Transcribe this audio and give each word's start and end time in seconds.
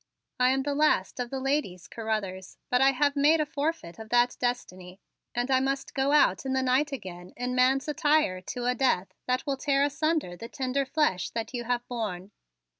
"I 0.39 0.49
am 0.49 0.63
the 0.63 0.73
last 0.73 1.19
of 1.19 1.29
the 1.29 1.39
ladies 1.39 1.87
Carruthers 1.87 2.57
but 2.71 2.81
I 2.81 2.89
have 2.89 3.15
made 3.15 3.39
a 3.39 3.45
forfeit 3.45 3.99
of 3.99 4.09
that 4.09 4.35
destiny 4.39 4.99
and 5.35 5.51
I 5.51 5.59
must 5.59 5.93
go 5.93 6.11
out 6.11 6.43
in 6.43 6.53
the 6.53 6.63
night 6.63 6.91
again 6.91 7.33
in 7.37 7.53
man's 7.53 7.87
attire 7.87 8.41
to 8.41 8.65
a 8.65 8.73
death 8.73 9.13
that 9.27 9.45
will 9.45 9.57
tear 9.57 9.83
asunder 9.83 10.35
the 10.35 10.49
tender 10.49 10.87
flesh 10.87 11.29
that 11.29 11.53
you 11.53 11.65
have 11.65 11.87
borne. 11.87 12.31